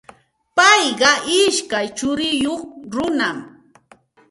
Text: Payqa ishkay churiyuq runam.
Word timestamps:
Payqa 0.55 1.11
ishkay 1.39 1.87
churiyuq 1.97 2.63
runam. 2.93 3.37